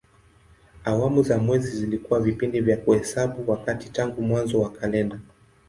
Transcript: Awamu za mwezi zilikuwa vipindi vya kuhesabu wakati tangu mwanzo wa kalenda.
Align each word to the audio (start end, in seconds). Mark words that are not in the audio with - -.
Awamu 0.85 1.23
za 1.23 1.37
mwezi 1.39 1.67
zilikuwa 1.77 2.19
vipindi 2.19 2.59
vya 2.61 2.77
kuhesabu 2.77 3.51
wakati 3.51 3.89
tangu 3.89 4.21
mwanzo 4.21 4.61
wa 4.61 4.69
kalenda. 4.71 5.19